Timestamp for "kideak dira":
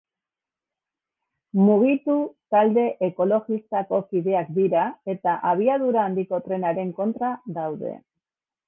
4.09-4.87